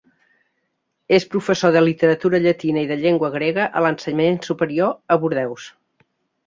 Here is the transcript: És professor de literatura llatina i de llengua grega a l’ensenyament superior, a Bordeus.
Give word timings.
És 1.17 1.27
professor 1.35 1.75
de 1.75 1.83
literatura 1.89 2.41
llatina 2.47 2.81
i 2.87 2.91
de 2.93 2.99
llengua 3.05 3.33
grega 3.39 3.69
a 3.81 3.87
l’ensenyament 3.87 4.43
superior, 4.51 5.01
a 5.17 5.25
Bordeus. 5.27 5.71